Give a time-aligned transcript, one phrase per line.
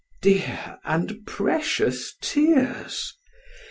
[0.23, 3.13] Dear and precious tears!